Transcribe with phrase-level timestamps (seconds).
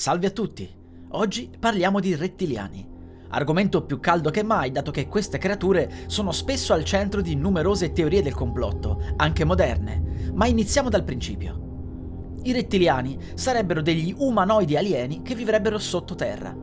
[0.00, 0.66] Salve a tutti!
[1.10, 2.88] Oggi parliamo di rettiliani.
[3.28, 7.92] Argomento più caldo che mai, dato che queste creature sono spesso al centro di numerose
[7.92, 10.30] teorie del complotto, anche moderne.
[10.32, 12.38] Ma iniziamo dal principio.
[12.44, 16.56] I rettiliani sarebbero degli umanoidi alieni che vivrebbero sottoterra.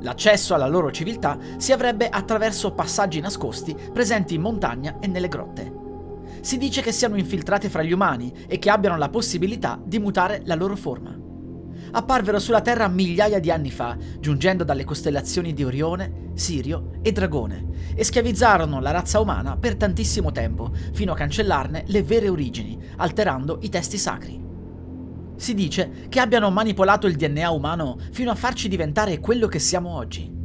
[0.00, 5.70] L'accesso alla loro civiltà si avrebbe attraverso passaggi nascosti presenti in montagna e nelle grotte.
[6.40, 10.40] Si dice che siano infiltrati fra gli umani e che abbiano la possibilità di mutare
[10.46, 11.20] la loro forma
[11.92, 17.92] apparvero sulla Terra migliaia di anni fa, giungendo dalle costellazioni di Orione, Sirio e Dragone,
[17.94, 23.58] e schiavizzarono la razza umana per tantissimo tempo, fino a cancellarne le vere origini, alterando
[23.62, 24.42] i testi sacri.
[25.36, 29.90] Si dice che abbiano manipolato il DNA umano fino a farci diventare quello che siamo
[29.90, 30.43] oggi.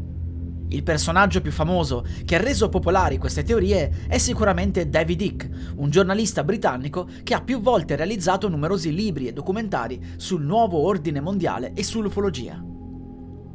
[0.71, 5.89] Il personaggio più famoso che ha reso popolari queste teorie è sicuramente David Icke, un
[5.89, 11.73] giornalista britannico che ha più volte realizzato numerosi libri e documentari sul nuovo ordine mondiale
[11.73, 12.63] e sull'ufologia.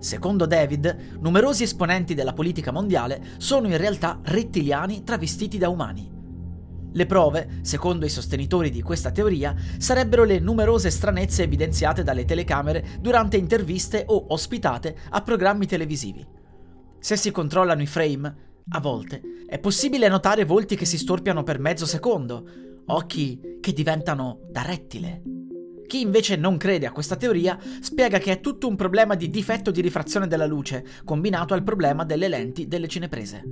[0.00, 6.10] Secondo David, numerosi esponenti della politica mondiale sono in realtà rettiliani travestiti da umani.
[6.92, 12.84] Le prove, secondo i sostenitori di questa teoria, sarebbero le numerose stranezze evidenziate dalle telecamere
[13.00, 16.33] durante interviste o ospitate a programmi televisivi.
[17.04, 21.58] Se si controllano i frame, a volte è possibile notare volti che si storpiano per
[21.58, 22.48] mezzo secondo,
[22.86, 25.20] occhi che diventano da rettile.
[25.86, 29.70] Chi invece non crede a questa teoria spiega che è tutto un problema di difetto
[29.70, 33.42] di rifrazione della luce, combinato al problema delle lenti delle cineprese.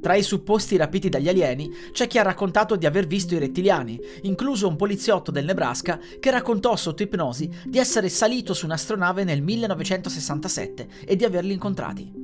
[0.00, 3.98] Tra i supposti rapiti dagli alieni c'è chi ha raccontato di aver visto i rettiliani,
[4.22, 9.42] incluso un poliziotto del Nebraska che raccontò sotto ipnosi di essere salito su un'astronave nel
[9.42, 12.21] 1967 e di averli incontrati.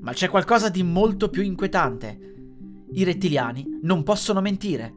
[0.00, 2.34] Ma c'è qualcosa di molto più inquietante.
[2.92, 4.92] I rettiliani non possono mentire,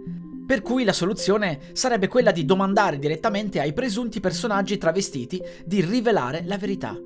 [0.45, 6.44] per cui la soluzione sarebbe quella di domandare direttamente ai presunti personaggi travestiti di rivelare
[6.45, 6.97] la verità.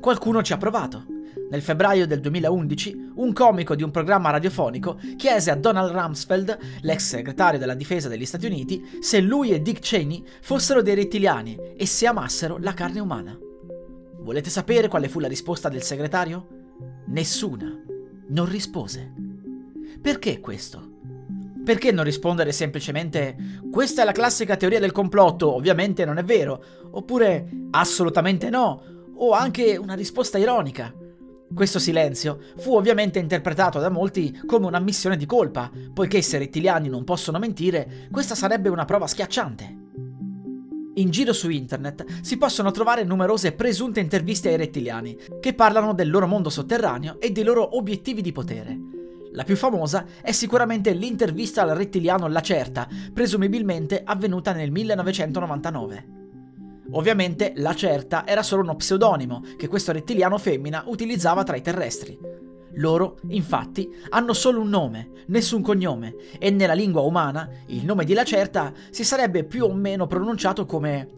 [0.00, 1.04] Qualcuno ci ha provato.
[1.50, 7.06] Nel febbraio del 2011, un comico di un programma radiofonico chiese a Donald Rumsfeld, l'ex
[7.06, 11.86] segretario della difesa degli Stati Uniti, se lui e Dick Cheney fossero dei rettiliani e
[11.86, 13.36] se amassero la carne umana.
[14.20, 16.67] Volete sapere quale fu la risposta del segretario?
[17.06, 17.76] Nessuna.
[18.28, 19.12] Non rispose.
[20.00, 20.96] Perché questo?
[21.64, 23.36] Perché non rispondere semplicemente
[23.70, 28.82] questa è la classica teoria del complotto, ovviamente non è vero, oppure assolutamente no,
[29.14, 30.94] o anche una risposta ironica?
[31.52, 36.88] Questo silenzio fu ovviamente interpretato da molti come un'ammissione di colpa, poiché se i rettiliani
[36.88, 39.87] non possono mentire, questa sarebbe una prova schiacciante.
[40.98, 46.10] In giro su internet si possono trovare numerose presunte interviste ai rettiliani, che parlano del
[46.10, 48.76] loro mondo sotterraneo e dei loro obiettivi di potere.
[49.30, 56.06] La più famosa è sicuramente l'intervista al rettiliano Lacerta, presumibilmente avvenuta nel 1999.
[56.90, 62.18] Ovviamente Lacerta era solo uno pseudonimo che questo rettiliano femmina utilizzava tra i terrestri.
[62.74, 68.14] Loro, infatti, hanno solo un nome, nessun cognome, e nella lingua umana il nome di
[68.14, 71.08] Lacerta si sarebbe più o meno pronunciato come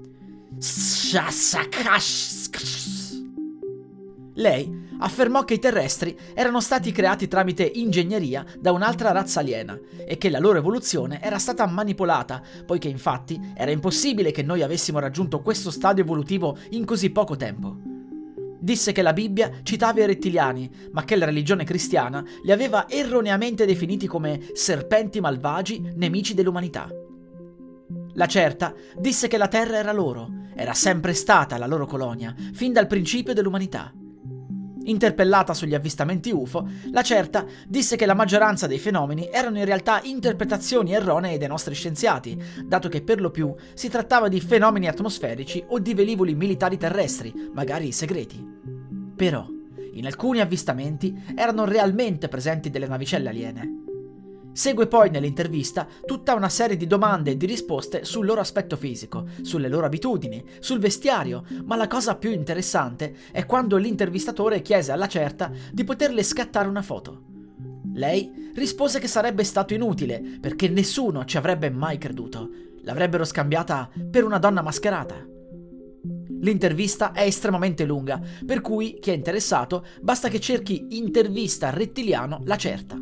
[4.34, 10.19] Lei affermò che i terrestri erano stati creati tramite ingegneria da un'altra razza aliena e
[10.19, 15.41] che la loro evoluzione era stata manipolata, poiché infatti era impossibile che noi avessimo raggiunto
[15.41, 18.00] questo stadio evolutivo in così poco tempo.
[18.60, 23.65] Disse che la Bibbia citava i rettiliani, ma che la religione cristiana li aveva erroneamente
[23.65, 26.88] definiti come serpenti malvagi, nemici dell'umanità.
[28.15, 32.73] La certa disse che la terra era loro, era sempre stata la loro colonia, fin
[32.73, 33.93] dal principio dell'umanità.
[34.82, 40.00] Interpellata sugli avvistamenti UFO, la certa disse che la maggioranza dei fenomeni erano in realtà
[40.02, 42.37] interpretazioni erronee dei nostri scienziati,
[42.67, 47.50] dato che per lo più si trattava di fenomeni atmosferici o di velivoli militari terrestri,
[47.52, 48.59] magari segreti.
[49.20, 49.46] Però,
[49.93, 53.82] in alcuni avvistamenti erano realmente presenti delle navicelle aliene.
[54.50, 59.26] Segue poi nell'intervista tutta una serie di domande e di risposte sul loro aspetto fisico,
[59.43, 65.06] sulle loro abitudini, sul vestiario, ma la cosa più interessante è quando l'intervistatore chiese alla
[65.06, 67.25] certa di poterle scattare una foto.
[67.93, 72.49] Lei rispose che sarebbe stato inutile perché nessuno ci avrebbe mai creduto.
[72.84, 75.30] L'avrebbero scambiata per una donna mascherata.
[76.40, 82.56] L'intervista è estremamente lunga, per cui chi è interessato basta che cerchi intervista rettiliano La
[82.56, 82.98] Certa.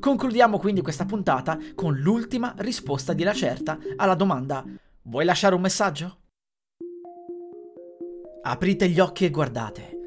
[0.00, 4.64] Concludiamo quindi questa puntata con l'ultima risposta di La Certa alla domanda
[5.06, 6.16] Vuoi lasciare un messaggio?
[8.42, 9.98] Aprite gli occhi e guardate.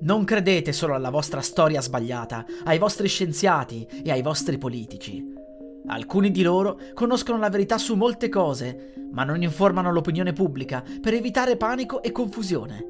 [0.00, 5.22] Non credete solo alla vostra storia sbagliata, ai vostri scienziati e ai vostri politici.
[5.88, 11.14] Alcuni di loro conoscono la verità su molte cose, ma non informano l'opinione pubblica per
[11.14, 12.86] evitare panico e confusione.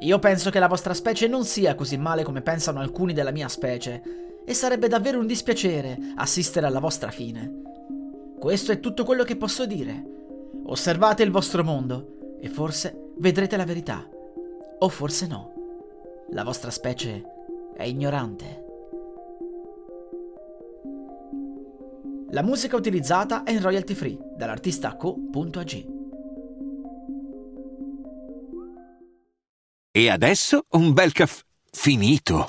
[0.00, 3.48] Io penso che la vostra specie non sia così male come pensano alcuni della mia
[3.48, 4.02] specie,
[4.44, 7.62] e sarebbe davvero un dispiacere assistere alla vostra fine.
[8.38, 10.02] Questo è tutto quello che posso dire.
[10.64, 14.08] Osservate il vostro mondo e forse vedrete la verità.
[14.78, 15.52] O forse no.
[16.30, 17.22] La vostra specie
[17.76, 18.69] è ignorante.
[22.32, 25.84] La musica utilizzata è in royalty free dall'artista co.ag.
[29.90, 31.42] E adesso un bel caffè
[31.72, 32.46] finito.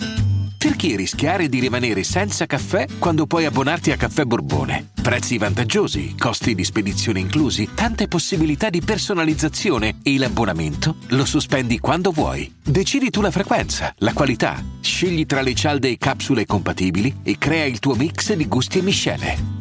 [0.59, 4.91] Perché rischiare di rimanere senza caffè quando puoi abbonarti a Caffè Borbone?
[5.01, 12.11] Prezzi vantaggiosi, costi di spedizione inclusi, tante possibilità di personalizzazione e l'abbonamento lo sospendi quando
[12.11, 12.53] vuoi.
[12.63, 17.65] Decidi tu la frequenza, la qualità, scegli tra le cialde e capsule compatibili e crea
[17.65, 19.60] il tuo mix di gusti e miscele.